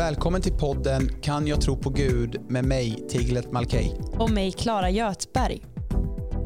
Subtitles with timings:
[0.00, 3.96] Välkommen till podden Kan jag tro på Gud med mig, Tiglet Malkej.
[4.18, 5.62] Och mig, Klara Göthberg.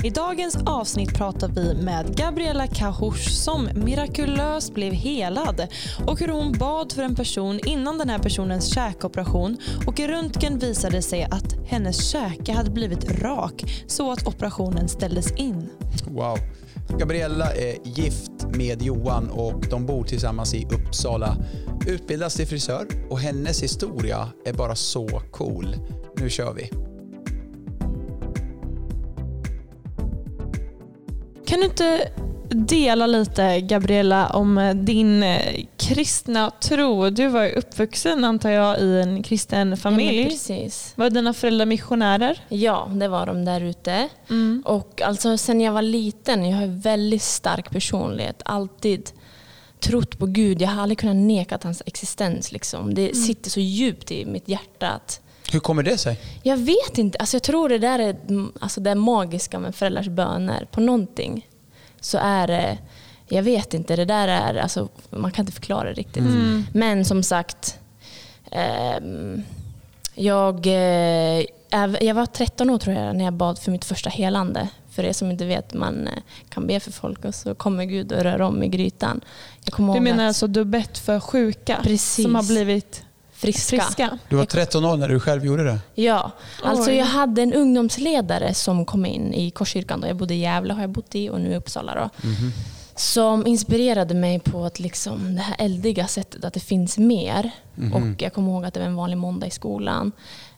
[0.05, 5.69] I dagens avsnitt pratar vi med Gabriella Kahush som mirakulöst blev helad
[6.07, 10.59] och hur hon bad för en person innan den här personens käkoperation och i röntgen
[10.59, 15.71] visade sig att hennes käke hade blivit rak så att operationen ställdes in.
[16.07, 16.39] Wow.
[16.99, 21.37] Gabriella är gift med Johan och de bor tillsammans i Uppsala.
[21.87, 25.77] Utbildas till frisör och hennes historia är bara så cool.
[26.17, 26.71] Nu kör vi.
[31.47, 32.11] Kan du inte
[32.49, 37.11] dela lite, Gabriella, om din eh, kristna tro?
[37.11, 40.23] Du var uppvuxen, antar jag, i en kristen familj.
[40.23, 40.93] Ja, precis.
[40.97, 42.41] Var dina föräldrar missionärer?
[42.49, 44.09] Ja, det var de där ute.
[44.31, 44.63] Mm.
[44.67, 48.43] Och alltså, sen jag var liten, jag har en väldigt stark personlighet.
[48.45, 49.11] Alltid
[49.85, 50.63] trott på Gud.
[50.63, 52.53] Jag har aldrig kunnat neka hans existens.
[52.53, 52.95] Liksom.
[52.95, 54.89] Det sitter så djupt i mitt hjärta.
[54.89, 55.21] Att
[55.53, 56.21] Hur kommer det sig?
[56.43, 57.19] jag vet inte.
[57.19, 60.69] Alltså, jag tror det där är mm, alltså, det magiska med föräldrars böner.
[60.71, 61.49] På någonting
[62.01, 62.79] så är det...
[63.29, 63.97] Jag vet inte.
[63.97, 64.55] Det där är...
[64.55, 66.23] Alltså, man kan inte förklara det riktigt.
[66.23, 66.65] Mm.
[66.73, 67.79] Men som sagt,
[68.51, 69.43] ehm,
[70.15, 71.45] jag, eh,
[72.01, 74.69] jag var 13 år tror jag när jag bad för mitt första helande.
[74.95, 76.13] För er som inte vet, man eh,
[76.49, 79.21] kan be för folk och så kommer Gud och rör om i grytan.
[79.65, 82.25] Du ihåg menar att alltså du har bett för sjuka Precis.
[82.25, 83.83] som har blivit friska.
[83.83, 84.19] friska?
[84.29, 85.79] Du var 13 år när du själv gjorde det.
[85.95, 86.31] Ja,
[86.63, 86.97] alltså Oj.
[86.97, 90.01] jag hade en ungdomsledare som kom in i Korskyrkan.
[90.01, 90.07] Då.
[90.07, 91.95] Jag bodde i Gävle har jag bott i och nu i Uppsala.
[91.95, 92.29] Då.
[92.97, 97.51] Som inspirerade mig på att liksom, det här eldiga sättet, att det finns mer.
[97.95, 100.13] Och jag kommer ihåg att det var en vanlig måndag i skolan.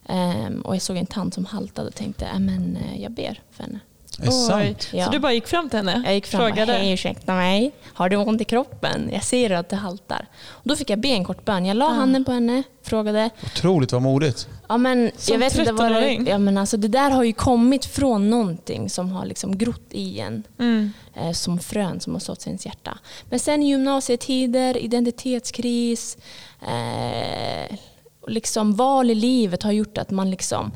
[0.08, 3.40] Ehm, och jag såg en tant som haltade och tänkte, "Äh, men eh, jag ber
[3.50, 3.80] för henne.
[4.20, 4.89] Är det sant?
[4.92, 5.05] Ja.
[5.05, 6.03] Så du bara gick fram till henne?
[6.05, 6.72] Jag gick fram och frågade?
[6.72, 9.11] hej ursäkta mig, har du ont i kroppen?
[9.12, 10.28] Jag ser att det haltar.
[10.48, 11.67] Och då fick jag be en kort bön.
[11.67, 13.31] Jag la handen på henne, frågade.
[13.44, 14.48] Otroligt vad modigt.
[14.69, 16.27] Ja, men, Som jag vet inte vad det, 13-åring?
[16.27, 20.21] ja, men alltså, det där har ju kommit från någonting som har liksom grott i
[20.21, 20.43] en.
[20.59, 20.93] Mm.
[21.15, 22.99] Eh, som frön som har sått i ens hjärta.
[23.31, 26.19] Men sen gymnasietider, identitetskris,
[26.62, 27.76] eh,
[28.21, 30.72] och liksom val i livet har gjort att man liksom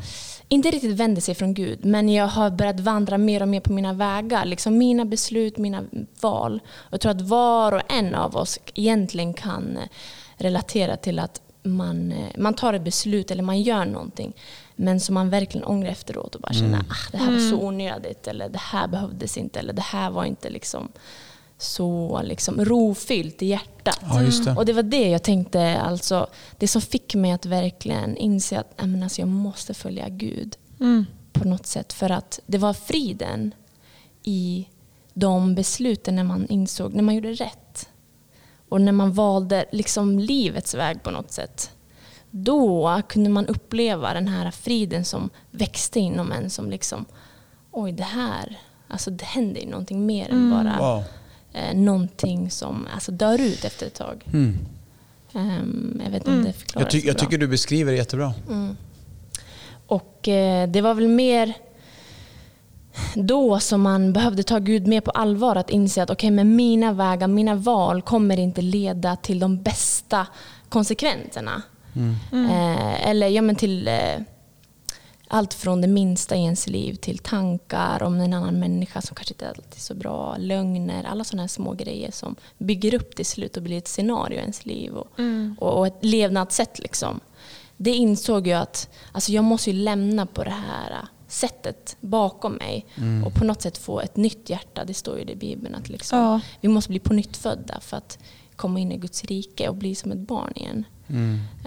[0.53, 3.72] inte riktigt vänder sig från Gud, men jag har börjat vandra mer och mer på
[3.72, 4.44] mina vägar.
[4.44, 5.84] Liksom mina beslut, mina
[6.21, 6.61] val.
[6.91, 9.88] Jag tror att var och en av oss egentligen kan eh,
[10.37, 14.33] relatera till att man, eh, man tar ett beslut eller man gör någonting,
[14.77, 18.27] men som man verkligen ångrar efteråt och bara känner ah, det här var så onödigt,
[18.27, 20.88] eller det här behövdes inte, eller det här var inte liksom
[21.60, 24.00] så liksom rofyllt i hjärtat.
[24.09, 24.53] Ja, just det.
[24.56, 26.26] Och det var det jag tänkte, alltså,
[26.59, 31.06] det som fick mig att verkligen inse att men alltså, jag måste följa Gud Mm.
[31.32, 31.93] på något sätt.
[31.93, 33.54] För att det var friden
[34.22, 34.69] i
[35.15, 37.88] de besluten när man insåg, när man gjorde rätt.
[38.69, 41.70] Och när man valde liksom livets väg på något sätt.
[42.31, 46.50] Då kunde man uppleva den här friden som växte inom en.
[46.50, 47.04] Som liksom,
[47.70, 51.03] oj det här, alltså det händer ju någonting mer än bara Wow.
[51.53, 54.25] Eh, någonting som alltså, dör ut efter ett tag.
[54.33, 54.59] Mm.
[55.34, 58.34] Ehm, jag vet inte om det förklarar Jag, ty- jag tycker du beskriver det jättebra.
[58.49, 58.77] Mm.
[59.87, 61.55] Och eh, det var väl mer
[63.15, 65.56] då som man behövde ta Gud mer på allvar.
[65.56, 70.27] Att inse att okay, men mina vägar, mina val kommer inte leda till de bästa
[70.69, 71.62] konsekvenserna.
[72.32, 73.94] Eh, eller ja, men till eh,
[75.33, 79.35] allt från det minsta i ens liv till tankar om en annan människa som kanske
[79.35, 83.27] inte alltid är så bra, lögner, alla sådana här små grejer som bygger upp till
[83.27, 85.07] slut och blir ett scenario i ens liv och,
[85.59, 86.79] och, och ett levnadssätt.
[86.79, 87.21] Liksom.
[87.77, 92.87] Det insåg jag att alltså jag måste ju lämna på det här sättet bakom mig
[93.27, 94.85] och på något sätt få ett nytt hjärta.
[94.85, 96.41] Det står ju det i Bibeln att liksom, Ja.
[96.61, 98.19] vi måste bli på nytt födda för att
[98.57, 100.85] komma in i Guds rike och bli som ett barn igen.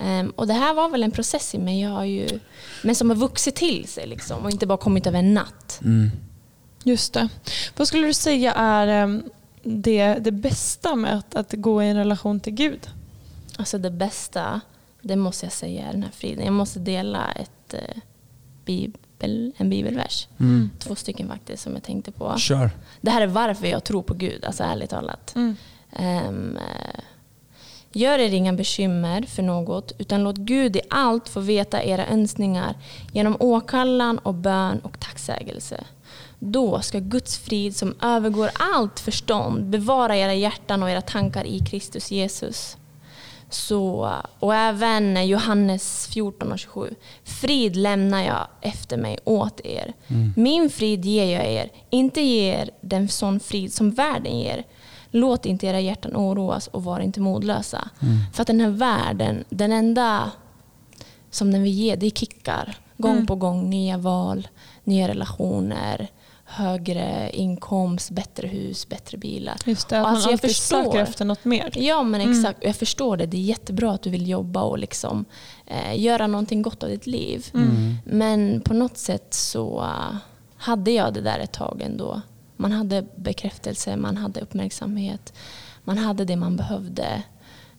[0.01, 2.27] Ehm, och det här var väl en process i mig, jag har ju,
[2.83, 5.79] men som har vuxit till sig liksom, och inte bara kommit över en natt.
[6.83, 7.29] Just det.
[7.77, 9.23] Vad skulle du säga är em,
[9.63, 12.89] det, det bästa med att, att gå i en relation till Gud?
[13.57, 14.61] Alltså det bästa,
[15.01, 16.45] det måste jag säga, är den här friden.
[16.45, 18.01] Jag måste dela ett, eh,
[18.65, 20.27] bibel, en bibelvers.
[20.79, 22.37] Två stycken faktiskt som jag tänkte på.
[22.37, 22.71] Kör.
[23.01, 25.35] Det här är varför jag tror på Gud, alltså ärligt talat.
[25.91, 26.99] Ehm, eh,
[27.93, 32.75] gör er inga bekymmer för något, utan låt Gud i allt få veta era önskningar
[33.11, 35.83] genom åkallan och bön och tacksägelse.
[36.39, 41.59] Då ska Guds frid som övergår allt förstånd bevara era hjärtan och era tankar i
[41.59, 42.77] Kristus Jesus.
[43.49, 46.95] Så, och även Johannes 14 och 27.
[47.23, 49.93] Frid lämnar jag efter mig åt er.
[50.35, 54.63] Min frid ger jag er, inte ger den sån frid som världen ger.
[55.15, 57.89] Låt inte era hjärtan oroas och var inte modlösa.
[58.33, 60.31] För att den här världen, den enda
[61.29, 62.77] som när vi ger, det är kickar.
[62.97, 63.25] Gång Mm.
[63.25, 64.47] på gång, nya val,
[64.83, 66.07] nya relationer,
[66.45, 69.55] högre inkomst, bättre hus, bättre bilar.
[69.65, 70.83] Just det, att Alltså, man jag förstår.
[70.83, 71.69] söker efter något mer.
[71.75, 72.31] Ja men Mm.
[72.39, 73.25] exakt, Och jag förstår det.
[73.25, 75.25] Det är jättebra att du vill jobba och liksom,
[75.65, 77.45] eh, göra någonting gott av ditt liv.
[77.53, 77.95] Mm.
[78.05, 80.15] Men på något sätt så eh,
[80.57, 82.21] hade jag det där ett tag ändå.
[82.57, 85.33] Man hade bekräftelse, man hade uppmärksamhet,
[85.83, 87.23] man hade det man behövde.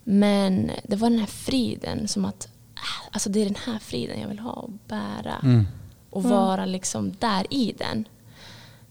[0.04, 4.20] Men det var den här friden som att äh, alltså det är den här friden
[4.20, 5.34] jag vill ha och bära.
[5.42, 5.66] Mm.
[6.10, 6.36] Och Mm.
[6.36, 8.04] vara liksom där i den.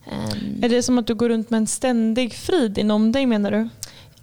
[0.05, 3.51] Ehm, Är det som att du går runt med en ständig frid inom dig menar
[3.51, 3.69] du?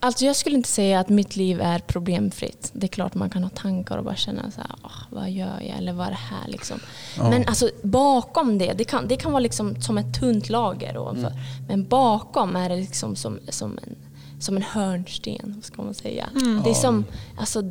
[0.02, 2.70] Alltså jag skulle inte säga att mitt liv är problemfritt.
[2.73, 5.61] Det är klart man kan ha tankar och bara känna så här, "Åh, vad gör
[5.61, 6.81] jag eller vad är det här liksom.
[7.17, 7.31] Ja.
[7.31, 11.32] Men alltså bakom det, det kan, det kan vara liksom som ett tunt lager ovanför.
[11.69, 13.97] Men bakom är det liksom som, som, en,
[14.41, 16.29] som en hörnsten, vad ska man säga.
[16.35, 16.62] Mm.
[16.64, 17.05] Det är som,
[17.38, 17.62] alltså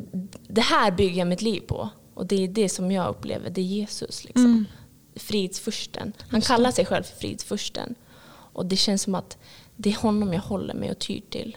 [0.48, 1.88] det här bygger jag mitt liv på.
[2.14, 4.44] Och det är det som jag upplever, det är Jesus liksom.
[4.44, 4.64] Mm.
[5.16, 6.12] Fridsfursten.
[6.28, 7.94] Han kallar sig själv för fridsfursten.
[8.52, 9.38] Och det känns som att
[9.76, 11.56] det är honom jag håller mig och tyr till.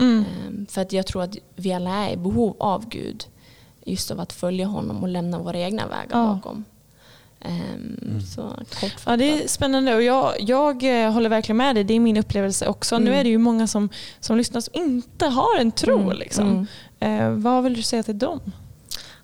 [0.00, 0.24] Mm.
[0.46, 3.24] Ehm, För att jag tror att vi alla är i behov av Gud.
[3.84, 6.34] Just av att följa honom och lämna våra egna vägar Ja.
[6.34, 6.64] bakom.
[7.40, 8.42] Ehm, Så
[8.80, 9.02] kortfattat.
[9.06, 11.84] Ja, det är spännande och jag, jag eh, håller verkligen med dig.
[11.84, 12.98] Det är min upplevelse också.
[12.98, 13.20] Nu Mm.
[13.20, 13.88] är det ju många som,
[14.20, 15.98] som lyssnar som inte har en tro.
[16.00, 16.66] Mm, Liksom.
[17.00, 17.20] mm.
[17.36, 18.40] Eh, vad vill du säga till dem?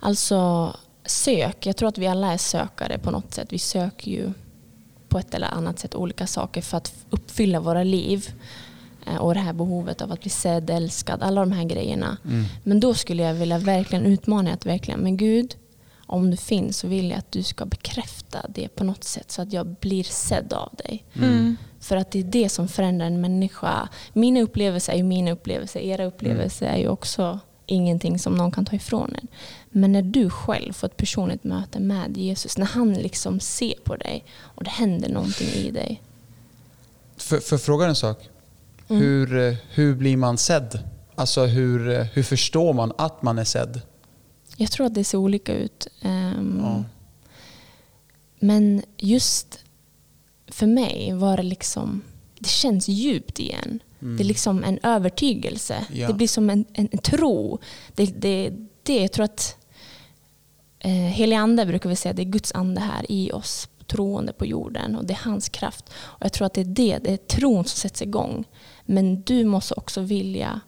[0.00, 0.72] Alltså
[1.04, 1.66] sök.
[1.66, 3.48] Jag tror att vi alla är sökare på något sätt.
[3.52, 4.32] Vi söker ju
[5.08, 8.30] på ett eller annat sätt olika saker för att uppfylla våra liv.
[9.06, 12.16] Eh, Och det här behovet av att bli sedd, älskad, alla de här grejerna.
[12.24, 12.44] Mm.
[12.62, 15.56] Men då skulle jag vilja verkligen utmana att verkligen, men Gud,
[16.06, 19.42] om du finns så vill jag att du ska bekräfta det på något sätt så
[19.42, 21.04] att jag blir sedd av dig.
[21.14, 21.56] Mm.
[21.80, 23.88] För att det är det som förändrar en människa.
[24.12, 28.64] Mina upplevelser är ju mina upplevelser, era upplevelser är ju också ingenting som någon kan
[28.64, 29.28] ta ifrån en.
[29.70, 33.96] Men när du själv får ett personligt möte med Jesus, när han liksom ser på
[33.96, 36.02] dig och det händer någonting i dig.
[37.16, 38.28] För, för fråga en sak.
[38.88, 39.02] Mm.
[39.02, 40.78] Hur, eh, hur blir man sedd?
[41.14, 43.80] Alltså hur, eh, hur förstår man att man är sedd?
[44.56, 45.86] Jag tror att det ser olika ut.
[46.02, 46.84] Ehm, Ja.
[48.38, 49.58] Men just
[50.48, 52.02] för mig var det liksom,
[52.38, 53.80] det känns djupt igen.
[53.98, 55.74] Det är liksom en övertygelse.
[55.74, 56.00] Mm.
[56.00, 56.08] Ja.
[56.08, 57.58] Det blir som en, en, en tro.
[57.94, 59.56] Det, det, det, jag tror att
[60.78, 64.46] eh, helig ande brukar vi säga, det är Guds ande här i oss, troende på
[64.46, 65.84] jorden och det är hans kraft.
[65.94, 68.44] Och jag tror att det är det, det är tron som sätts igång.
[68.86, 70.60] Men du måste också vilja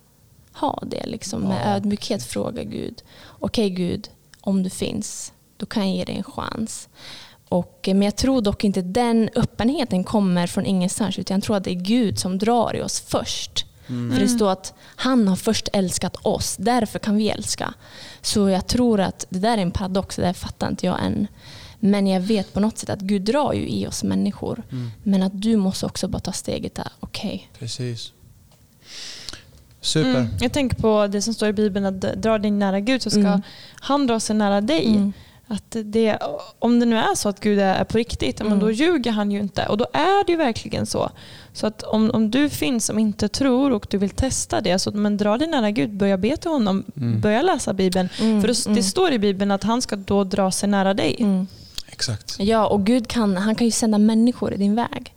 [0.52, 3.02] ha det liksom, med Ja, ödmjukhet fråga Gud.
[3.26, 4.08] Okej Gud,
[4.40, 6.88] om du finns, då kan jag ge dig en chans.
[7.48, 11.56] Och, eh, men jag tror dock inte den öppenheten kommer från ingenstans utan jag tror
[11.56, 13.64] att det är Gud som drar i oss först.
[13.88, 17.74] För det står att han har först älskat oss, därför kan vi älska.
[18.20, 21.26] Så jag tror att det där är en paradox, det där fattar inte jag än.
[21.80, 24.62] Men jag vet på något sätt att Gud drar ju i oss människor.
[25.02, 27.48] Men att du måste också bara ta steget där, okej.
[27.58, 28.12] Precis.
[29.80, 30.10] Super.
[30.10, 30.26] Mm.
[30.40, 33.20] Jag tänker på det som står i Bibeln att dra dig nära Gud så ska
[33.20, 33.42] Mm.
[33.74, 34.86] han dra sig nära dig.
[34.86, 35.12] Mm.
[35.50, 36.18] Att det,
[36.58, 38.58] om det nu är så att Gud är på riktigt, men Mm.
[38.58, 39.66] då ljuger han ju inte.
[39.66, 41.10] Och då är det ju verkligen så.
[41.52, 44.90] Så att om, om du finns som inte tror och du vill testa det, så,
[44.90, 47.20] men dra dig nära Gud, börja be till honom, Mm.
[47.20, 48.08] börja läsa Bibeln.
[48.20, 48.76] Mm, För det, mm.
[48.76, 51.16] det står i Bibeln att han ska då dra sig nära dig.
[51.98, 52.36] Exakt.
[52.38, 55.14] Ja, och Gud kan, han kan ju sända människor i din väg.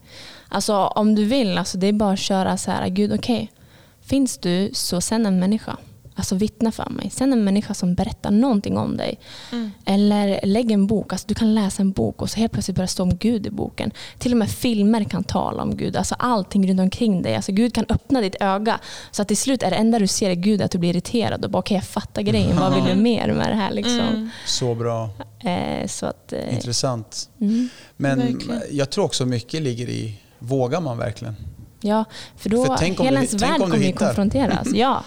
[0.48, 3.52] Alltså om du vill, alltså, det är bara att köra så här, Gud okej,
[4.00, 5.76] finns du så sänd en människa.
[6.22, 7.10] Alltså vittna för mig.
[7.10, 9.18] Sänd en människa som berättar någonting om dig.
[9.52, 9.70] Mm.
[9.84, 11.12] Eller lägg en bok.
[11.12, 13.46] Alltså, du kan läsa en bok och så helt plötsligt börjar det stå om Gud
[13.46, 13.90] i boken.
[14.18, 15.96] Till och med filmer kan tala om Gud.
[15.96, 17.36] Alltså allting runt omkring dig.
[17.36, 18.78] Alltså, Gud kan öppna ditt öga.
[19.10, 21.44] Så att till slut är det enda du ser är Gud att du blir irriterad
[21.44, 22.56] och bara okej jag fattar grejen.
[22.56, 24.00] Vad vill du mer med det här liksom?
[24.00, 24.30] Mm.
[24.46, 25.10] Så bra.
[25.40, 27.30] Eh, så att, eh, Intressant.
[27.40, 27.68] mm.
[27.96, 28.62] Men Verkligen.
[28.70, 31.36] jag tror också mycket ligger i, vågar man verkligen?
[31.80, 32.04] Ja,
[32.36, 34.68] för då För tänk om hela ens värld kommer ju konfronteras.
[34.74, 35.04] Ja,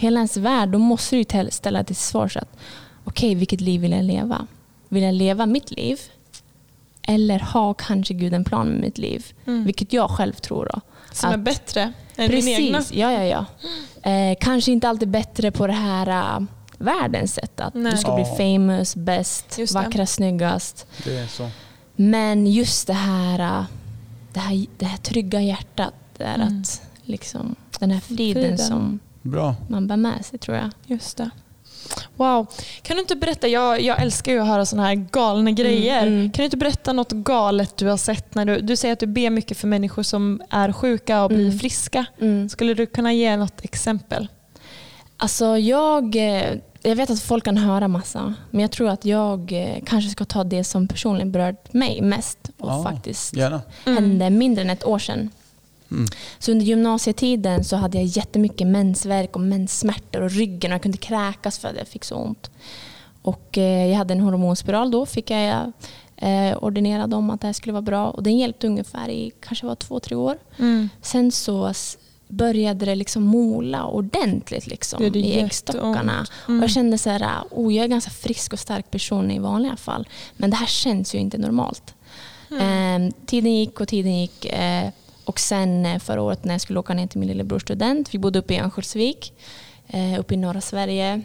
[0.00, 2.56] hela ens värld, då måste du ju ställa till svars att
[3.04, 4.46] okej, vilket liv vill jag leva?
[4.88, 6.00] Vill jag leva mitt liv?
[7.02, 9.26] Eller har kanske Gud en plan med mitt liv?
[9.46, 9.64] Mm.
[9.64, 10.80] Vilket jag själv tror då.
[11.12, 12.78] Som är Att- bättre än din egna.
[12.78, 13.44] Precis, ja ja ja.
[14.10, 16.46] Eh, kanske inte alltid bättre på det här uh,
[16.78, 17.60] världens sätt.
[17.60, 17.92] Att Nej.
[17.92, 20.86] du ska bli famous, bäst, vackrast, snyggast.
[21.04, 21.50] Det är så.
[21.96, 23.64] Men just det här, uh,
[24.32, 25.94] det här, det här trygga hjärtat.
[26.16, 26.60] Det är Mm.
[26.60, 28.58] att liksom, den här friden, Friden.
[28.58, 29.54] som Bra.
[29.68, 30.70] man bär med sig tror jag.
[30.86, 31.30] Just det.
[32.16, 32.46] Wow.
[32.82, 36.06] Kan du inte berätta, jag, jag älskar ju att höra sådana här galna grejer.
[36.06, 36.30] mm.
[36.32, 38.34] Kan du inte berätta något galet du har sett?
[38.34, 41.46] när Du, du säger att du ber mycket för människor som är sjuka och blir
[41.46, 41.58] Mm.
[41.58, 42.04] friska.
[42.20, 42.48] Mm.
[42.48, 44.28] Skulle du kunna ge något exempel?
[45.16, 49.52] Alltså jag, eh, jag vet att folk kan höra massa, men jag tror att jag
[49.52, 53.60] eh, kanske ska ta det som personligen berört mig mest och Ja, faktiskt Gärna.
[53.84, 55.30] hände mindre än ett år sedan.
[55.90, 56.06] Mm.
[56.38, 60.98] Så under gymnasietiden så hade jag jättemycket mensvärk och menssmärtor och ryggen och jag kunde
[60.98, 62.50] kräkas för att jag fick så ont.
[63.22, 65.72] Och eh, jag hade en hormonspiral då, fick jag
[66.16, 69.66] eh, ordinerad om att det här skulle vara bra och den hjälpte ungefär i kanske
[69.66, 70.38] var två, tre år.
[70.58, 70.88] Mm.
[71.02, 71.72] Sen så
[72.28, 76.26] började det liksom mola ordentligt liksom, Det gjorde i äggstockarna.
[76.48, 76.60] Mm.
[76.60, 79.38] Och jag kände så här, oh, jag är en ganska frisk och stark person i
[79.38, 80.08] vanliga fall.
[80.36, 81.94] Men det här känns ju inte normalt.
[82.50, 83.02] Mm.
[83.06, 84.44] Eh, tiden gick och tiden gick.
[84.44, 84.88] Eh,
[85.30, 88.18] och sen eh, förra året när jag skulle åka ner till min lillebrors student, vi
[88.18, 89.32] bodde uppe i Örnsköldsvik,
[89.88, 91.22] eh, uppe i norra Sverige.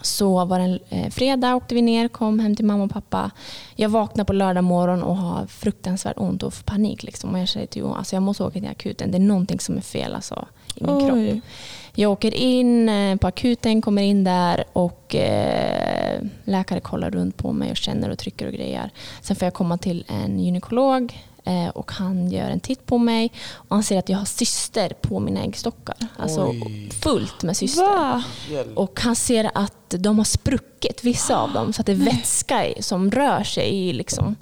[0.00, 3.30] Så var det en eh, fredag, åkte vi ner, kom hem till mamma och pappa.
[3.76, 7.02] Jag vaknar på lördag morgon och har fruktansvärt ont och får panik.
[7.02, 7.34] Liksom.
[7.34, 9.10] Och jag säger till Johan, alltså jag måste åka till akuten.
[9.10, 11.18] Det är någonting som är fel alltså, i min kropp.
[11.18, 11.40] Oj.
[11.94, 12.90] Jag åker in
[13.20, 18.18] på akuten, kommer in där och eh, läkare kollar runt på mig och känner och
[18.18, 18.90] trycker och grejer.
[19.20, 21.14] Sen får jag komma till en gynekolog
[21.74, 25.20] och han gör en titt på mig och han ser att jag har cyster på
[25.20, 25.96] mina äggstockar.
[26.16, 26.90] Alltså Oj.
[27.02, 27.82] fullt med cyster.
[27.82, 28.22] Va?
[28.74, 32.66] Och han ser att de har spruckit, vissa av dem, så att det är vätska
[32.66, 34.36] i, som rör sig i, liksom,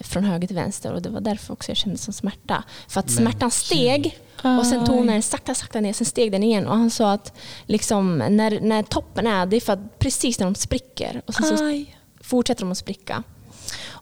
[0.00, 0.92] från höger till vänster.
[0.92, 2.64] Och Det var därför också jag kände som smärta.
[2.88, 6.42] För att Men smärtan steg och sen tonade den sakta, sakta ner, sen steg den
[6.42, 6.66] igen.
[6.66, 7.32] Och han sa att
[7.66, 11.58] liksom, när, när toppen är, det är för att precis när de spricker och sen
[11.58, 11.96] så Aj.
[12.20, 13.22] fortsätter de att spricka.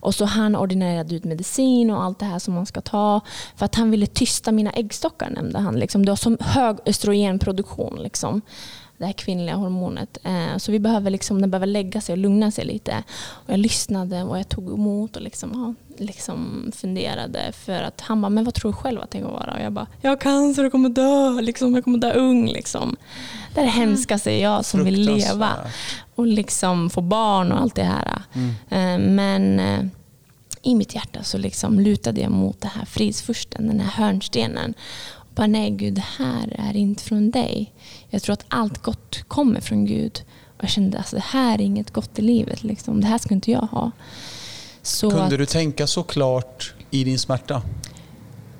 [0.05, 3.21] Och så han ordinerade ut medicin och allt det här som man ska ta.
[3.55, 5.75] För att han ville tysta mina äggstockar nämnde han.
[5.75, 6.05] Liksom.
[6.05, 7.99] Det har så hög östrogenproduktion.
[8.03, 8.41] Liksom.
[8.97, 10.17] Det här kvinnliga hormonet.
[10.23, 13.03] Eh, så vi behöver liksom, den behöver lägga sig och lugna sig lite.
[13.29, 17.51] Och jag lyssnade och jag tog emot och liksom, ja, liksom funderade.
[17.51, 19.53] För att han bara, men vad tror du själv att det kommer vara?
[19.53, 21.41] Och jag bara, jag har cancer och kommer dö.
[21.41, 22.47] Liksom, jag kommer dö ung.
[22.47, 22.95] Liksom.
[23.53, 25.49] Det är det hemskaste jag som vill leva
[26.15, 28.21] och liksom få barn och allt det här.
[28.69, 29.85] Eh, Men eh,
[30.61, 34.73] i mitt hjärta så liksom lutade jag mot det här fridsfursten, den här hörnstenen.
[35.35, 37.73] Bara, nej Gud, det här är inte från dig.
[38.09, 40.21] Jag tror att allt gott kommer från Gud.
[40.57, 42.63] Och jag kände att alltså, det här är inget gott i livet.
[42.63, 43.01] Liksom.
[43.01, 43.91] Det här ska inte jag ha.
[44.81, 47.61] Så Kunde att, du tänka så klart i din smärta?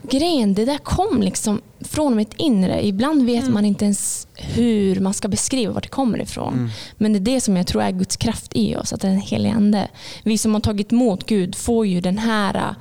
[0.10, 2.86] grejen, det där kom liksom från mitt inre.
[2.86, 6.72] Ibland vet man inte ens hur man ska beskriva var det kommer ifrån.
[6.98, 9.53] Men det är det som jag tror är Guds kraft i oss, att den helige
[9.53, 9.88] Ande.
[10.24, 12.75] Vi som har tagit emot Gud får ju den här äh,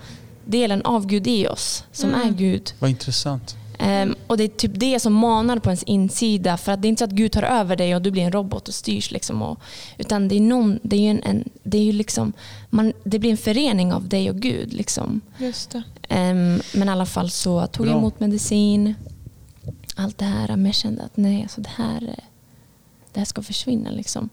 [0.44, 2.72] delen av Gud i oss, som är Gud.
[2.78, 3.56] Vad intressant.
[3.84, 6.56] Ehm, och Det är typ det som manar på ens insida.
[6.56, 8.32] För att Det är inte så att Gud tar över dig och du blir en
[8.32, 9.10] robot och styrs.
[9.10, 9.60] Liksom och,
[9.98, 12.32] utan det är, någon, det är ju en, en, det är ju liksom,
[12.70, 14.72] man, det blir en förening av dig och Gud.
[14.72, 15.20] Liksom.
[15.38, 15.82] Just det.
[16.08, 18.94] Ehm, men i alla fall så tog jag emot medicin.
[19.96, 20.48] Allt det här.
[20.48, 22.00] Men jag kände att nej, alltså det, här,
[23.12, 23.90] det här ska försvinna.
[23.90, 24.28] Liksom.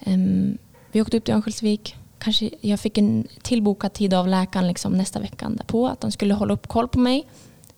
[0.00, 0.58] Ehm,
[0.92, 1.96] vi åkte upp till Örnsköldsvik.
[2.18, 6.34] Kanske jag fick en tillbokad tid av läkaren liksom, nästa vecka på att de skulle
[6.34, 7.26] hålla upp koll på mig.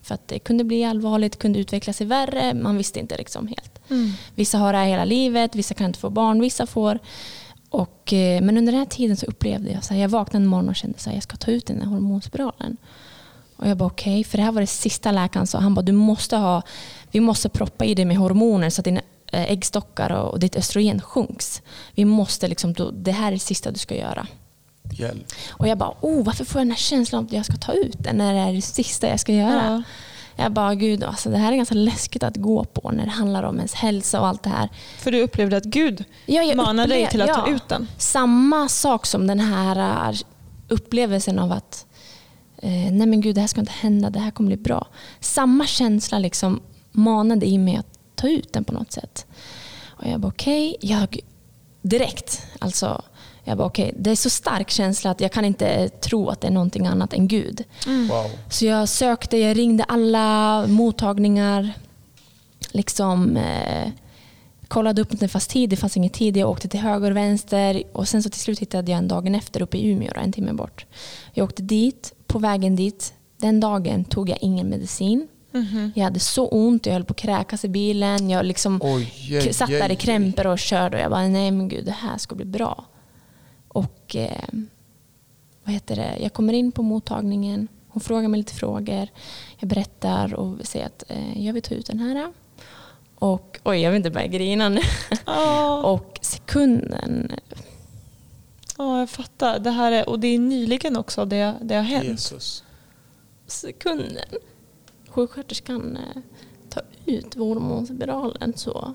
[0.06, 2.54] För att det kunde bli allvarligt, kunde utveckla sig värre.
[2.54, 3.80] Man visste inte liksom helt.
[3.90, 4.12] Mm.
[4.34, 6.98] Vissa har det här hela livet, vissa kan inte få barn, vissa får.
[7.70, 10.48] Och, eh, men under den här tiden så upplevde jag, så här, jag vaknade en
[10.48, 12.76] morgon och kände att jag ska ta ut den här hormonspiralen.
[13.56, 15.58] Och jag bara okej, för det här var det sista läkaren sa.
[15.58, 16.62] Han bara du måste ha,
[17.10, 19.00] vi måste proppa i dig med hormoner så att dina
[19.32, 21.62] eh, äggstockar och, ditt östrogen sjunks.
[21.94, 24.26] Vi måste liksom, det här är det sista du ska göra.
[24.93, 25.33] Hjälp.
[25.50, 27.73] Och jag bara, oh, varför får jag den här känslan av att jag ska ta
[27.73, 29.64] ut den när det är det sista jag ska göra?
[29.64, 29.83] Ja.
[30.38, 33.43] Jag bara, gud, alltså, det här är ganska läskigt att gå på när det handlar
[33.43, 34.69] om ens hälsa och allt det här.
[34.99, 37.55] För du upplevde att Gud Ja, manade dig till att ta ja.
[37.55, 37.88] ut den.
[37.99, 40.16] Samma sak som den här äh,
[40.69, 41.87] upplevelsen av att
[42.57, 44.87] eh, nej men gud, det här ska inte hända, det här kommer bli bra.
[45.21, 46.61] Samma känsla liksom
[46.93, 49.26] manade i mig att ta ut den på något sätt.
[49.87, 51.21] Och jag bara okej, jag
[51.83, 53.02] direkt, alltså
[53.49, 56.47] jag bara okej, det är så stark känsla att jag kan inte tro att det
[56.47, 57.65] är någonting annat än Gud.
[57.87, 58.31] Wow.
[58.50, 61.73] Så jag sökte, jag ringde alla mottagningar.
[62.73, 63.91] Liksom eh,
[64.69, 65.71] kollade upp om det fanns tid.
[65.71, 66.37] Det fanns ingen tid.
[66.37, 67.83] Jag åkte till höger och vänster.
[67.93, 70.33] Och sen så till slut hittade jag en dagen efter uppe i Umeå, då, en
[70.33, 70.87] timme bort.
[71.33, 72.12] Jag åkte dit.
[72.26, 75.29] På vägen dit, den dagen tog jag ingen medicin.
[75.53, 75.93] Mhm.
[75.95, 78.31] Jag hade så ont, jag höll på att kräkas i bilen.
[78.31, 79.12] Jag liksom oj,
[79.45, 82.19] k- satt där i krämpor och körde och jag bara, nej men gud, det här
[82.19, 82.85] ska bli bra.
[83.76, 84.49] Och eh,
[85.64, 86.18] vad heter det?
[86.21, 89.09] jag kommer in på mottagningen, hon frågar mig lite frågor.
[89.59, 92.33] Jag berättar och säger att eh, jag vill ta ut den här.
[93.14, 94.80] Och oj, jag vill inte börja grina nu.
[95.26, 97.33] Ja, Och sekunden,
[98.78, 99.59] ja, jag fattar.
[99.59, 102.09] Det här är, och det är nyligen också det, det har hänt.
[102.09, 102.64] Jesus.
[103.47, 104.28] sekunden
[105.09, 106.23] sjuksköterskan eh,
[106.68, 108.95] tar ut hormonspiralen så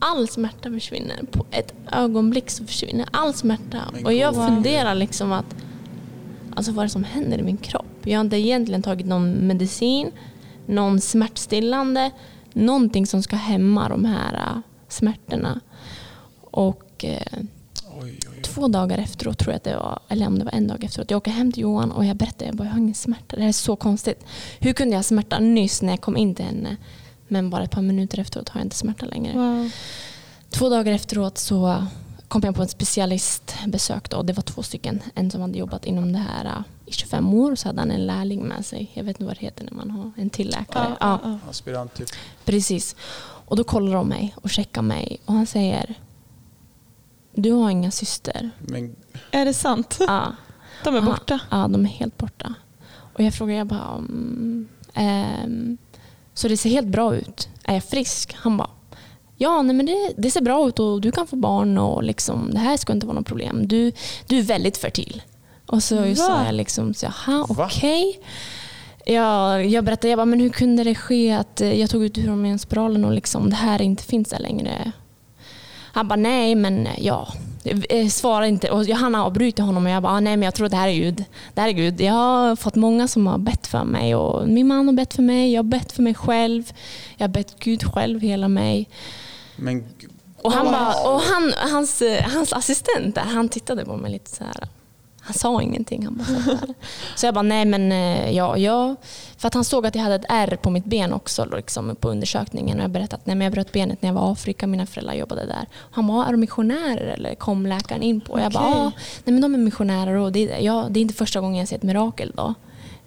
[0.00, 1.20] all smärta försvinner.
[1.30, 3.78] På ett ögonblick så försvinner all smärta.
[4.04, 5.54] Och jag funderar liksom att
[6.54, 7.86] alltså vad är det som händer i min kropp?
[8.02, 10.10] Jag har inte egentligen tagit någon medicin,
[10.66, 12.10] någon smärtstillande,
[12.52, 15.60] någonting som ska hämma de här äh, smärtorna.
[16.40, 17.22] Och eh,
[18.02, 18.42] Oj, oj, oj.
[18.42, 21.10] två dagar efteråt tror jag att det var, eller om det var en dag efteråt.
[21.10, 23.36] Jag åker hem till Johan och jag berättar, jag bara, jag har ingen smärta.
[23.36, 24.24] Det här är så konstigt.
[24.58, 26.76] Hur kunde jag smärta nyss när jag kom in till henne?
[27.30, 29.32] Men bara ett par minuter efteråt har jag inte smärta längre.
[29.34, 29.70] Wow.
[30.50, 31.86] Två dagar efteråt så
[32.28, 34.10] kom jag på en specialistbesök.
[34.10, 34.22] Då.
[34.22, 35.02] Det var två stycken.
[35.14, 37.90] En som hade jobbat inom det här äh, i 25 år och så hade han
[37.90, 38.90] en lärling med sig.
[38.94, 40.96] Jag vet inte vad det heter när man har en till läkare.
[41.00, 41.38] Ja, ja.
[41.50, 42.08] Aspirant typ.
[42.44, 42.96] Precis.
[43.46, 45.94] Och då kollar de mig och checkar mig och han säger
[47.34, 48.50] Du har inga syster.
[48.58, 48.96] Men
[49.30, 49.96] Är det sant?
[50.00, 50.32] Ja.
[50.84, 51.40] De är borta.
[51.50, 52.54] Ja, de är helt borta.
[53.12, 55.78] Och jag frågar jag bara mm, ehm,
[56.34, 57.48] Så det ser helt bra ut.
[57.64, 58.36] Är jag frisk?
[58.38, 58.70] Han bara
[59.42, 62.50] Ja, nej, men det, det ser bra ut och du kan få barn och liksom,
[62.52, 63.68] det här ska inte vara något problem.
[63.68, 63.92] Du,
[64.26, 65.22] du är väldigt fertil.
[65.66, 66.14] Och så Va?
[66.14, 68.20] sa jag liksom, jaha okej.
[69.04, 72.18] Jag, jag berättade, jag bara, men hur kunde det ske att eh, jag tog ut
[72.18, 74.92] ur spiralen och liksom, det här inte finns där längre?
[75.92, 77.28] Han bara, nej men ja.
[77.64, 78.70] Eh, Svara inte.
[78.70, 80.88] Och han avbryter honom och jag bara, ah, nej men jag tror att det här
[80.88, 81.24] är Gud.
[81.54, 82.00] Det här är Gud.
[82.00, 84.14] Jag har fått många som har bett för mig.
[84.14, 86.72] Och min man har bett för mig, jag har bett för mig själv.
[87.16, 88.88] Jag har bett Gud själv hela mig.
[89.56, 89.84] Men
[90.42, 94.30] Och, han bara, och han, hans, eh, hans assistent där, han tittade på mig lite
[94.30, 94.68] så här.
[95.30, 96.04] Han sa ingenting.
[96.04, 96.74] Han bara satt där.
[97.16, 98.96] Så jag bara, nej men eh, ja, ja.
[99.38, 102.08] För att han såg att jag hade ett ärr på mitt ben också liksom, på
[102.10, 102.78] undersökningen.
[102.78, 104.66] Och jag berättade att nej, men jag bröt benet när jag var i Afrika.
[104.66, 105.66] Mina föräldrar jobbade där.
[105.90, 108.32] Han bara, är de missionärer eller kom läkaren in på?
[108.32, 108.78] Och jag bara, Okej.
[108.78, 108.92] ja,
[109.24, 111.68] nej men de är missionärer och det, är- ja, det är inte första gången jag
[111.68, 112.54] ser ett mirakel då.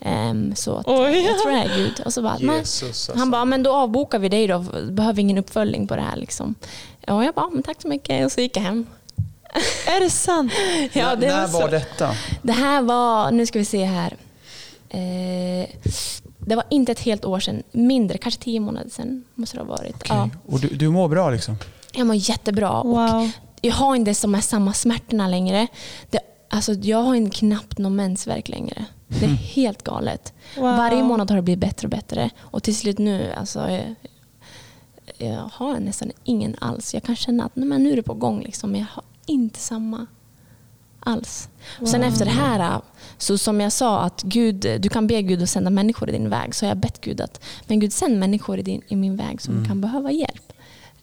[0.05, 1.19] Ehm, så att, Oj.
[1.25, 2.01] jag tror det är Gud.
[2.05, 2.37] Och så bara.
[2.39, 3.13] Jesus alltså.
[3.17, 4.65] Han bara, men då avbokar vi dig då.
[4.91, 6.15] Behöver ingen uppföljning på det här.
[6.17, 6.55] Liksom.
[7.07, 8.25] Och jag bara, men tack så mycket.
[8.25, 8.85] Och så gick jag hem.
[9.87, 10.51] Är det sant?
[10.93, 12.15] Ja, det när var var detta?
[12.41, 14.17] Det här var, nu ska vi se här.
[14.89, 15.69] Eh,
[16.37, 19.67] det var inte ett helt år sedan, mindre, kanske tio månader sedan måste det ha
[19.69, 19.95] varit.
[20.09, 21.55] Ja, Och du, du mår bra liksom?
[21.95, 22.69] jag mår jättebra.
[22.71, 23.29] Och Wow.
[23.61, 25.67] jag har inte de här samma smärtorna längre.
[26.09, 28.85] Det, alltså, jag har inte knappt någon mensvärk längre.
[29.07, 30.33] Det är helt galet.
[30.55, 30.63] Wow.
[30.63, 32.29] Varje månad har det blivit bättre och bättre.
[32.39, 33.95] Och till slut nu, alltså, jag,
[35.17, 36.93] jag har nästan ingen alls.
[36.93, 39.59] Jag kan känna att nej, men nu är det på gång, liksom, jag har inte
[39.59, 40.05] samma
[40.99, 41.49] alls.
[41.81, 42.09] Och sen Wow.
[42.09, 42.81] efter det här,
[43.17, 46.29] så som jag sa, att Gud, du kan be Gud att sända människor i din
[46.29, 46.55] väg.
[46.55, 49.41] Så har jag bett Gud att men Gud sänd människor i, din, i min väg
[49.41, 49.67] som Mm.
[49.67, 50.53] kan behöva hjälp.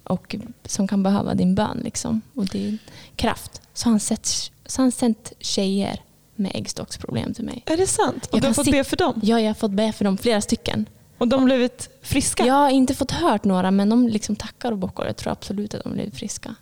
[0.04, 2.78] Och som kan behöva din bön liksom, och din
[3.16, 3.62] kraft.
[3.74, 4.26] Så har han, sett,
[4.66, 6.02] så har han sänt tjejer
[6.37, 7.62] med äggstocksproblem till mig.
[7.66, 8.26] Är det sant?
[8.26, 9.20] Och Jag du har fått se- be för dem?
[9.22, 10.87] Ja, jag har fått be för dem, flera stycken.
[11.18, 12.46] Och de har blivit friska?
[12.46, 15.06] Jag har inte fått hört några, men de liksom tackar och bockar.
[15.06, 16.54] Jag tror absolut att de blev friska.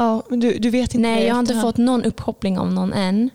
[0.00, 2.92] Ja, men du, du vet inte Nej, jag har inte fått någon uppkoppling av någon
[2.92, 3.30] än.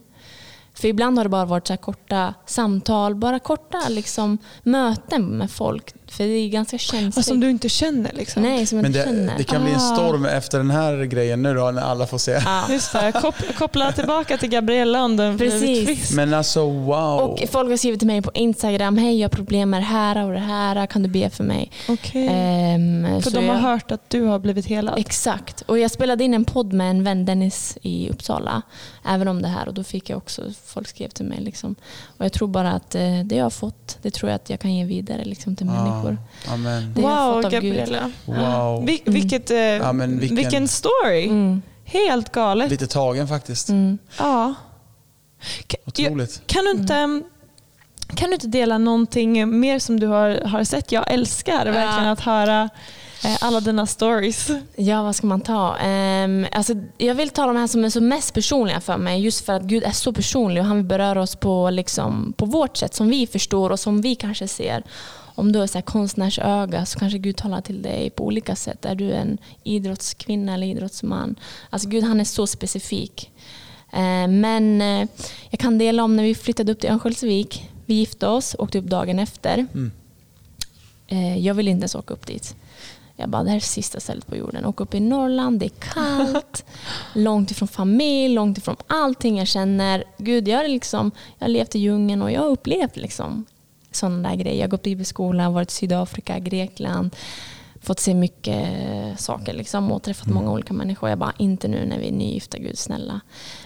[0.74, 5.94] För ibland har det bara varit så korta samtal, bara korta liksom, möten med folk.
[6.08, 7.16] För det är ganska känsligt.
[7.16, 8.44] Ja, Som du inte känner liksom?
[8.44, 9.34] Nej, som jag Men inte det, känner.
[9.38, 9.96] det kan bli en Ah.
[9.96, 12.32] storm efter den här grejen nu då när alla får se.
[12.32, 12.66] Ja.
[12.70, 16.12] Just det, kop koppla tillbaka till Gabriella om den Precis.
[16.12, 17.20] Men alltså wow.
[17.20, 20.26] Och folk har skrivit till mig på Instagram, hej jag har problem med det här
[20.26, 21.72] och det här, kan du be för mig?
[21.90, 22.28] Okej.
[22.32, 25.00] Ehm, För så de har jag- hört att du har blivit helad?
[25.00, 25.62] Exakt.
[25.62, 28.62] Och jag spelade in en podd med en vän, Dennis, i Uppsala.
[29.08, 29.68] Även om det här.
[29.68, 31.38] Och då fick jag också, folk skrev till mig.
[31.42, 31.76] Liksom.
[32.18, 34.60] Och jag tror bara att eh, det jag har fått, det tror jag att jag
[34.60, 35.95] kan ge vidare liksom, till människor.
[35.96, 36.94] Ah, amen.
[36.96, 37.42] Wow.
[37.52, 38.12] Gabriella.
[38.26, 38.86] Wow.
[38.86, 40.68] Vil vilket, eh, Ja, men vilken- vilken...
[40.68, 41.26] story.
[41.26, 41.62] Mm.
[41.86, 42.70] Helt galet.
[42.72, 43.70] Lite tagen faktiskt.
[43.70, 43.98] Mm.
[44.20, 44.54] Ja.
[45.68, 46.42] Ka- jag- Otroligt.
[46.48, 47.22] Kan du inte,
[48.16, 50.92] kan du inte dela någonting mer som du har, har sett?
[50.92, 52.70] Jag älskar verkligen att höra
[53.26, 54.50] eh, alla dina stories.
[54.76, 55.78] Ja, vad ska man ta?
[55.78, 59.22] Ehm, alltså, jag vill ta de här som är så mest personliga för mig.
[59.22, 62.46] Just för att Gud är så personlig och han vill beröra oss på, liksom, på
[62.46, 64.84] vårt sätt som vi förstår och som vi kanske ser.
[65.36, 68.86] Om du har så här konstnärsöga så kanske Gud talar till dig på olika sätt.
[68.86, 71.36] Är du en idrottskvinna eller idrottsman?
[71.70, 73.32] Alltså Gud han är så specifik.
[73.92, 75.08] Ehm, men eh,
[75.50, 77.70] jag kan dela om när vi flyttade upp till Örnsköldsvik.
[77.86, 79.68] Vi gifte oss, åkte upp dagen efter.
[79.74, 79.92] Mm.
[81.08, 82.56] Eh, jag vill inte ens åka upp dit.
[83.18, 84.66] Jag bara, det här är sista stället på jorden.
[84.66, 86.66] Åka upp i Norrland, det är kallt,
[87.14, 90.04] långt ifrån familj, långt ifrån allting jag känner.
[90.18, 93.46] Gud, jag har, liksom, jag levt i djungeln och jag har upplevt liksom,
[93.96, 94.58] sådana där grejer.
[94.58, 97.16] Jag har gått bibelskola, varit i Sydafrika, Grekland,
[97.86, 101.10] fått se mycket saker liksom, och träffat många olika människor.
[101.10, 103.20] Jag bara, inte nu när vi är nygifta, Gud snälla.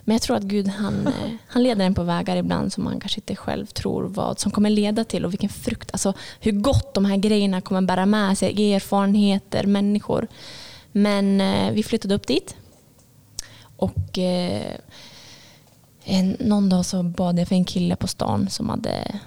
[0.04, 3.00] Men jag tror att Gud han, eh, han leder en på vägar ibland som man
[3.00, 6.94] kanske inte själv tror vad som kommer leda till och vilken frukt, alltså hur gott
[6.94, 10.28] de här grejerna kommer bära med sig, erfarenheter, människor.
[10.92, 12.56] Men eh, vi flyttade upp dit.
[13.78, 14.76] Och eh,
[16.04, 19.20] en, någon dag så bad jag för en kille på stan som hade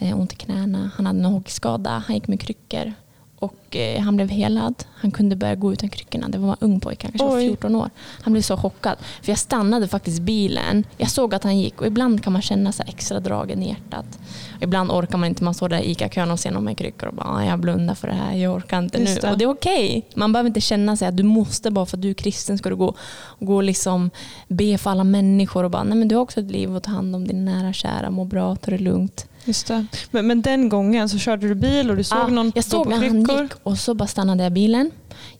[0.00, 0.90] ont i knäna.
[0.96, 2.92] Han hade en hockeyskada, han gick med kryckor.
[3.40, 4.74] Och eh, han blev helad.
[4.94, 6.28] Han kunde börja gå utan kryckorna.
[6.28, 7.48] Det var en ung pojke, han kanske var Oj.
[7.48, 7.90] 14 år.
[8.22, 8.96] Han blev så chockad.
[9.22, 10.84] För jag stannade faktiskt bilen.
[10.96, 14.18] Jag såg att han gick och ibland kan man känna så extra dragen i hjärtat.
[14.56, 15.44] Och ibland orkar man inte.
[15.44, 17.94] Man står där i ICA-kön och ser någon med kryckor och bara "Ah, jag blundar
[17.94, 19.20] för det här, jag orkar inte Just nu.
[19.20, 19.30] det.
[19.32, 20.06] Och det är okej.
[20.14, 22.68] Man behöver inte känna sig att du måste bara för att du är kristen ska
[22.68, 22.94] du gå
[23.38, 24.10] gå och liksom
[24.48, 26.90] be för alla människor och bara nej men du har också ett liv att ta
[26.90, 29.26] hand om din nära kära, må bra, ta det lugnt.
[29.48, 29.86] Just det.
[30.10, 32.88] Men, men den gången så körde du bil och du såg Ja, någon jag såg
[32.88, 34.90] när han gick och så bara stannade jag bilen.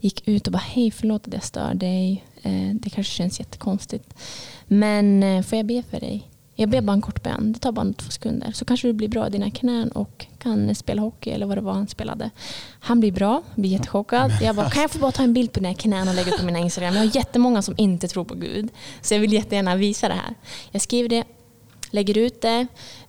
[0.00, 2.24] Gick ut och bara hej förlåt att jag stör dig.
[2.42, 4.14] Eh, det kanske känns jättekonstigt.
[4.66, 6.30] Men eh, får jag be för dig?
[6.54, 7.52] Jag ber bara en kort bön.
[7.52, 8.52] Det tar bara två sekunder.
[8.52, 11.60] Så kanske du blir bra i dina knän och kan spela hockey eller vad det
[11.62, 12.30] var han spelade.
[12.80, 14.32] Han blir bra, blir jättechockad.
[14.42, 16.38] Jag bara, kan jag få bara ta en bild på dina knän och lägga ut
[16.38, 16.94] på mina Instagram?
[16.94, 18.68] Jag har jättemånga som inte tror på Gud.
[19.02, 20.34] Så jag vill jättegärna visa det här.
[20.70, 21.24] Jag skriver det,
[21.90, 22.66] lägger ut det.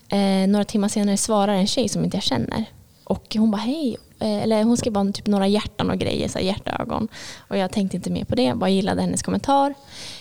[0.10, 2.66] Eh, några timmar senare svarar en tjej som inte jag känner.
[3.04, 3.98] Och hon bara hej.
[4.20, 7.08] Eh, eller hon skrev bara typ några hjärtan och grejer, så här hjärtögon.
[7.38, 9.74] Och jag tänkte inte mer på det, bara gillade hennes kommentar.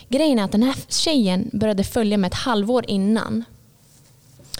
[0.08, 3.44] Grejen är att den här tjejen började följa mig ett halvår innan.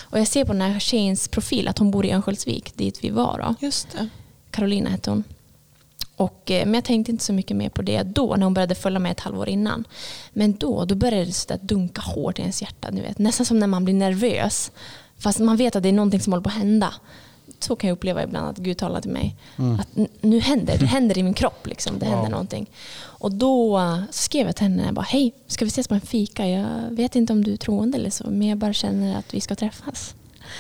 [0.03, 3.11] Och jag ser på den här tjejens profil att hon bor i Örnsköldsvik, dit vi
[3.11, 3.39] var.
[3.39, 3.67] Då.
[3.67, 4.09] Just det.
[4.51, 5.25] Carolina hette hon.
[6.17, 8.75] Och, eh, men jag tänkte inte så mycket mer på det då när hon började
[8.75, 9.85] följa mig ett halvår innan.
[10.33, 12.91] Men då, då började det så dunka hårt i ens hjärta.
[12.91, 13.19] Ni vet.
[13.19, 14.71] Nästan som när man blir nervös.
[15.19, 16.95] Fast man vet att det är någonting som håller på att hända.
[17.61, 19.37] Så kan jag uppleva ibland att Gud talar till mig.
[19.81, 21.67] Att n- nu händer det händer i min kropp.
[21.67, 21.99] Liksom.
[21.99, 22.67] Det händer någonting.
[23.01, 26.47] Och då skrev jag till henne, jag bara, hej, ska vi ses på en fika?
[26.49, 29.41] Jag vet inte om du är troende eller så, men jag bara känner att vi
[29.41, 30.15] ska träffas.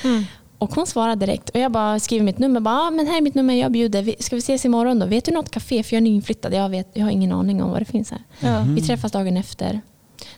[0.04, 0.24] Mm.
[0.58, 2.60] Och hon svarade direkt och jag bara skriver mitt nummer.
[2.60, 4.14] Bara, ah, men här är mitt nummer, jag bjuder.
[4.22, 5.06] Ska vi ses imorgon då?
[5.06, 5.82] Vet du något café?
[5.82, 6.54] För jag är nyinflyttad.
[6.54, 8.22] Jag, vet, jag har ingen aning om vad det finns här.
[8.40, 8.64] Ja.
[8.68, 9.80] Vi träffas dagen efter.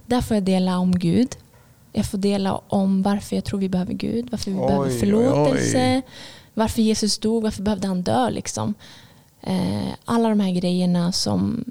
[0.06, 1.28] Där får jag dela om Gud.
[1.92, 4.28] Jag får dela om varför jag tror vi behöver Gud.
[4.30, 6.02] Varför vi Oj, behöver oj, förlåtelse.
[6.54, 7.42] Varför Jesus dog.
[7.42, 8.30] Varför behövde han dö?
[8.30, 8.74] Liksom.
[9.40, 11.64] Eh, alla de här grejerna som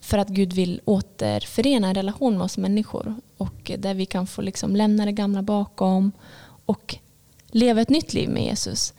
[0.00, 3.14] för att Gud vill återförena en relation med oss människor.
[3.36, 6.12] Och där vi kan få liksom lämna det gamla bakom
[6.66, 6.96] och
[7.50, 8.94] leva ett nytt liv med Jesus.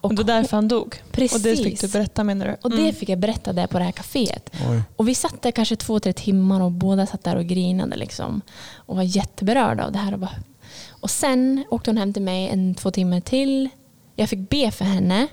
[0.00, 1.02] Och det var därför han dog.
[1.10, 1.36] Precis.
[1.36, 2.56] Och det fick du berätta menar du?
[2.62, 2.94] Och det Mm.
[2.94, 4.50] fick jag berätta där på det här kaféet.
[4.70, 4.82] Oj.
[4.96, 8.40] Och vi satt där kanske två, tre timmar och båda satt där och grinade liksom.
[8.76, 10.12] Och var jätteberörda av det här.
[10.12, 10.34] Och, bara...
[10.90, 13.68] och sen åkte hon hem till mig en två timmar till.
[14.16, 15.26] Jag fick be för henne.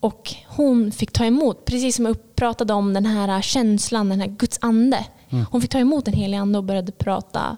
[0.00, 4.26] Och hon fick ta emot, precis som jag pratade om den här känslan, den här
[4.28, 5.04] Guds ande.
[5.50, 7.56] Hon fick ta emot den heliga ande och började prata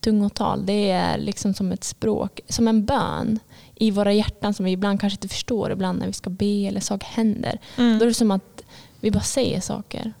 [0.00, 0.66] tungotal.
[0.66, 3.38] Det är liksom som ett språk, som en bön
[3.80, 6.80] i våra hjärtan som vi ibland kanske inte förstår ibland när vi ska be eller
[6.80, 7.58] saker händer.
[7.76, 7.98] Mm.
[7.98, 8.62] Då är det som att
[9.00, 10.12] vi bara säger saker.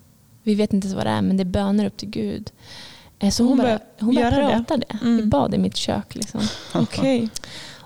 [0.42, 2.50] Vi vet inte vad det är men det är böner upp till Gud.
[3.18, 4.52] Eh, Så hon, Hon började hon bara göra det?
[4.56, 4.86] pratade.
[5.02, 5.16] Mm.
[5.16, 6.14] Vi bad i mitt kök.
[6.14, 6.40] Liksom.
[6.74, 7.28] Okej.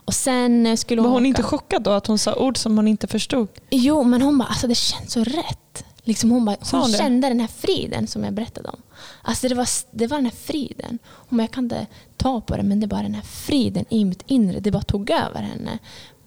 [0.04, 1.28] Och sen eh, skulle Var hon hon åka.
[1.28, 3.48] inte chockad då att hon sa ord som hon inte förstod?
[3.70, 5.84] Jo, men hon bara, alltså det känns så rätt.
[6.04, 6.98] Liksom hon bara, hon det?
[6.98, 8.80] kände den här friden som jag berättade om.
[9.22, 10.98] Alltså det var, det var den här friden.
[11.04, 11.86] Hon bara, jag kan inte
[12.16, 14.60] ta på det, men det är bara den här friden i mitt inre.
[14.60, 15.78] Det bara tog över henne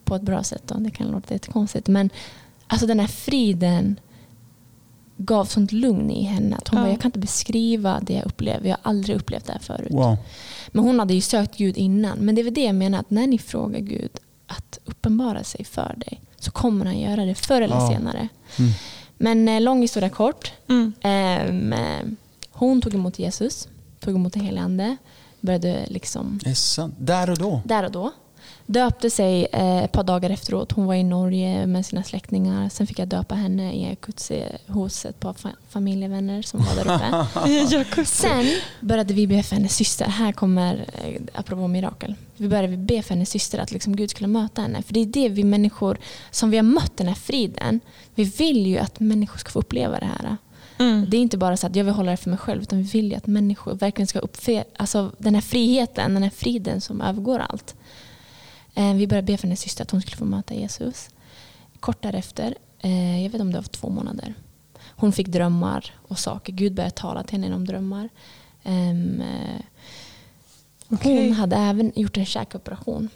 [0.04, 0.64] på ett bra sätt.
[0.66, 0.76] Då.
[0.76, 1.88] Det kan låta jättekonstigt.
[1.88, 2.10] Men
[2.68, 4.00] alltså den här friden
[5.18, 6.56] gav sånt lugn i henne.
[6.56, 6.86] Att hon Ja.
[6.86, 8.70] bara, jag kan inte beskriva det jag upplever.
[8.70, 9.92] Jag har aldrig upplevt det här förut.
[9.92, 10.18] Wow.
[10.72, 12.18] Men hon hade ju sökt Gud innan.
[12.18, 14.12] Men det är väl det jag menar, att när ni frågar Gud
[14.48, 17.90] att uppenbara sig för dig så kommer han göra det förr eller Ja.
[17.92, 18.28] senare.
[18.60, 18.72] Mm.
[19.26, 20.52] Men eh, lång historia kort.
[20.70, 20.94] Mm.
[21.02, 22.06] Ehm, eh,
[22.52, 23.68] hon tog emot Jesus,
[24.00, 24.98] tog emot den helige ande,
[25.42, 26.96] började liksom Det är sant.
[26.98, 27.62] Där och då.
[27.66, 28.12] där och då.
[28.68, 30.72] Döpte sig eh, ett par dagar efteråt.
[30.72, 32.70] Hon var i Norge med sina släktingar.
[32.70, 36.96] Sen fick jag döpa henne i Ekutsi hos ett par fa- familjevänner som var där
[36.96, 37.50] uppe.
[37.76, 38.06] Jacuzzi.
[38.28, 38.46] Sen
[38.80, 40.06] började vi be för hennes syster.
[40.06, 42.16] Här kommer, eh, apropå mirakel.
[42.38, 44.82] Vi började be för hennes syster att liksom Gud skulle möta henne.
[44.82, 45.98] För det är det vi människor,
[46.32, 47.80] som vi har mött den här friden.
[48.16, 50.38] Vi vill ju att människor ska få uppleva det här.
[50.78, 51.06] Mm.
[51.10, 52.62] Det är inte bara så att jag vill hålla det för mig själv.
[52.62, 56.30] Utan vi vill ju att människor verkligen ska uppfe- alltså den här friheten, den här
[56.30, 57.76] friden som övergår allt.
[58.76, 61.10] Eh, Vi började be för hennes syster att hon skulle få möta Jesus.
[61.80, 64.34] Kort därefter, eh, jag vet inte om det var två månader.
[64.98, 66.54] Hon fick drömmar och saker.
[66.54, 68.10] Gud började tala till henne om drömmar.
[68.64, 69.62] Ehm, eh,
[70.90, 71.24] Okej.
[71.28, 73.10] Hon hade även gjort en käkoperation.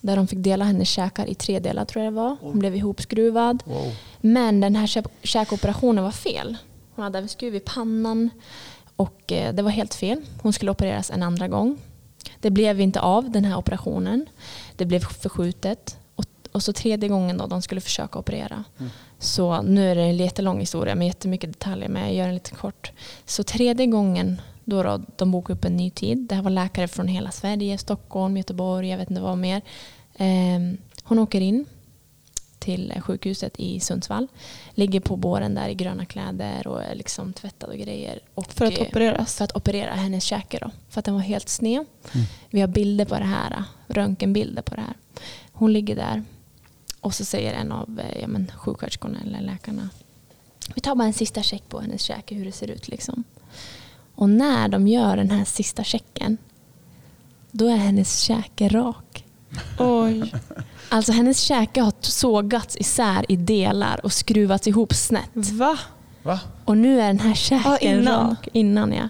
[0.00, 2.36] Där de fick dela hennes käkar i tre delar tror jag det var.
[2.40, 3.62] Hon blev ihopskruvad.
[3.66, 3.94] Wow.
[4.20, 6.56] Men den här kä- käkoperationen var fel.
[6.94, 8.30] Hon hade även skruv i pannan
[8.96, 10.20] och det var helt fel.
[10.42, 11.78] Hon skulle opereras en andra gång.
[12.40, 14.26] Det blev inte av den här operationen.
[14.76, 15.98] Det blev förskjutet.
[16.14, 18.64] Och, och så tredje gången då de skulle försöka operera
[19.18, 22.50] Så nu är det en jättelång historia med jättemycket detaljer men jag gör den lite
[22.50, 22.92] kort.
[23.24, 26.18] Så tredje gången då, då de bokade upp en ny tid.
[26.18, 29.62] Det här var läkare från hela Sverige, Stockholm, Göteborg, jag vet inte vad mer.
[30.14, 30.60] Eh,
[31.04, 31.64] hon åker in
[32.62, 34.28] till sjukhuset i Sundsvall.
[34.74, 38.20] Ligger på båren där i gröna kläder och är liksom tvättad och grejer.
[38.34, 39.34] Och För att opereras?
[39.34, 40.70] För att operera hennes käke då.
[40.88, 41.86] För att den var helt sned.
[42.12, 42.26] Mm.
[42.50, 43.64] Vi har bilder på det här.
[43.86, 44.96] Röntgenbilder på det här.
[45.52, 46.24] Hon ligger där.
[47.00, 49.88] Och så säger en av eh, ja, men, sjuksköterskorna eller läkarna.
[50.74, 52.88] Vi tar bara en sista check på hennes käke hur det ser ut.
[52.88, 53.24] Liksom.
[54.14, 56.36] Och när de gör den här sista checken.
[57.50, 59.11] Då är hennes käke rak.
[59.78, 60.32] Oj.
[60.88, 65.30] Alltså hennes käke har sågats isär i delar och skruvats ihop snett.
[65.52, 65.78] Va?
[66.22, 66.40] Va?
[66.64, 68.30] Och nu är den här käken Ja, innan.
[68.30, 68.48] rak.
[68.52, 69.08] Innan ja.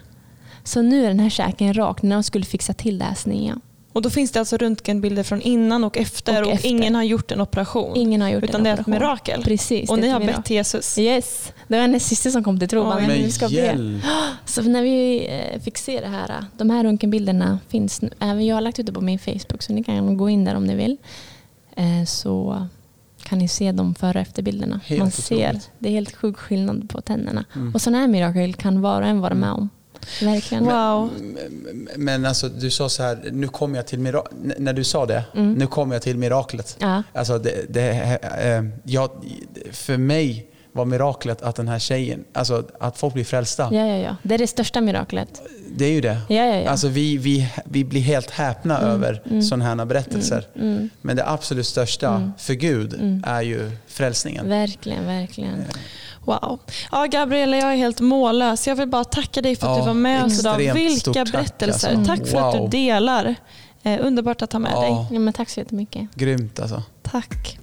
[0.65, 3.61] Så nu är den här käken rak när de skulle fixa till det här snea.
[3.93, 6.69] Och då finns det alltså röntgenbilder från innan och efter Och och, efter.
[6.69, 7.97] ingen har gjort en operation.
[7.97, 9.43] Ingen har gjort utan en det är ett mirakel.
[9.45, 9.91] Precis.
[9.91, 10.57] och ni har ett bett mirakel.
[10.57, 10.99] Jesus.
[10.99, 12.85] Yes, det var hennes syster som kom till tro.
[12.85, 14.01] Bara, Men ska be.
[14.45, 18.11] Så när vi eh, fick se det här, de här röntgenbilderna finns nu.
[18.21, 20.55] Även jag har lagt ut det på min Facebook så ni kan gå in där
[20.55, 20.97] om ni vill.
[21.77, 22.67] Eh, Så
[23.23, 24.81] kan ni se de före och efterbilderna.
[24.85, 25.25] Helt Man otroligt.
[25.27, 27.45] ser, det är helt sjuk skillnad på tänderna.
[27.55, 27.75] Mm.
[27.75, 29.69] Och sådana här mirakel kan var och en vara med om.
[30.23, 30.65] Verkligen.
[30.65, 31.11] Wow.
[31.97, 35.07] Men alltså du sa så här, nu kommer jag till mira- n- när du sa
[35.07, 35.53] det, Mm.
[35.55, 36.77] nu kommer jag till miraklet.
[36.81, 37.03] Ja.
[37.15, 39.11] Alltså det, det, eh, jag,
[39.73, 43.69] för mig var miraklet att den här tjejen, alltså att folk blir frälsta.
[43.73, 44.17] ja, ja, ja.
[44.23, 45.43] Det är det största miraklet.
[45.77, 46.19] Det är ju det.
[46.29, 46.71] Ja, ja, ja.
[46.71, 49.43] Alltså vi, vi, vi blir helt häpna över mm.
[49.43, 50.47] sådana här berättelser.
[50.57, 50.91] Mm.
[51.03, 52.33] Men det absolut största Mm.
[52.39, 53.25] för Gud Mm.
[53.27, 54.49] är ju frälsningen.
[54.49, 55.65] Verkligen, verkligen.
[56.25, 56.61] Wow.
[56.93, 58.67] Ja, Gabriella, jag är helt mållös.
[58.67, 60.57] Jag vill bara tacka dig för att Ja, du var med oss idag.
[60.59, 61.89] Vilka stort tack, berättelser.
[61.97, 62.05] alltså.
[62.17, 62.71] Tack för att Wow.
[62.71, 63.35] du delar.
[63.83, 64.81] Eh, underbart att ha med Ja.
[64.81, 65.07] dig.
[65.11, 66.15] Ja, men tack så jättemycket.
[66.15, 66.83] Grymt alltså.
[67.03, 67.59] Tack.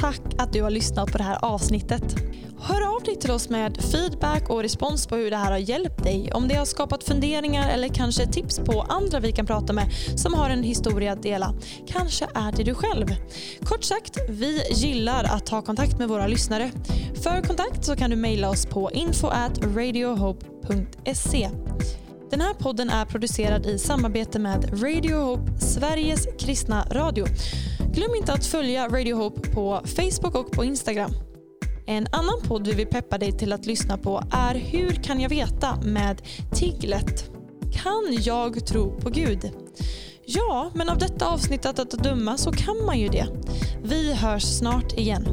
[0.00, 2.16] Tack att du har lyssnat på det här avsnittet.
[2.62, 6.04] Hör av dig till oss med feedback och respons på hur det här har hjälpt
[6.04, 6.32] dig.
[6.32, 10.34] Om det har skapat funderingar eller kanske tips på andra vi kan prata med som
[10.34, 11.54] har en historia att dela.
[11.86, 13.06] Kanske är det du själv.
[13.64, 16.70] Kort sagt, vi gillar att ha kontakt med våra lyssnare.
[17.22, 21.50] För kontakt så kan du mejla oss på info at radiohope.se.
[22.30, 27.26] Den här podden är producerad i samarbete med Radio Hope, Sveriges kristna radio.
[27.94, 31.29] Glöm inte att följa Radio Hope på Facebook och på Instagram.
[31.90, 35.28] En annan podd vi vill peppa dig till att lyssna på är Hur kan jag
[35.28, 36.22] veta med
[36.54, 37.30] Tiglet.
[37.72, 39.50] Kan jag tro på Gud?
[40.26, 43.26] Ja, men av detta avsnittet att döma så kan man ju det.
[43.82, 45.24] Vi hörs snart igen.